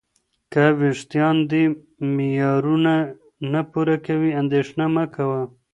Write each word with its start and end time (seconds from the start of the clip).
که 0.51 0.63
وېښتان 0.79 1.35
دې 1.51 1.63
معیارونه 2.15 2.95
نه 3.51 3.61
پوره 3.71 3.97
کوي، 4.05 4.31
اندېښنه 4.41 4.85
مه 4.95 5.05
کوه. 5.15 5.41